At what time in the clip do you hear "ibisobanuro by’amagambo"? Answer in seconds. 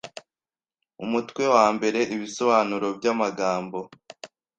2.15-3.79